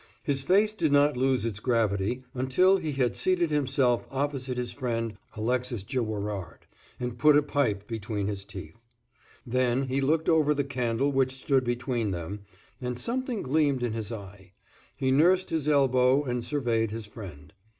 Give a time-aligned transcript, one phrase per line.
[0.23, 5.13] His face did not lose its gravity until he had seated himself opposite his friend
[5.35, 6.65] Alexis Girouard,
[6.99, 8.81] and put a pipe between his teeth.
[9.45, 12.39] Then he looked over the candle which stood between them,
[12.81, 14.53] and something gleamed in his eye;
[14.95, 17.53] he nursed his elbow and surveyed his friend.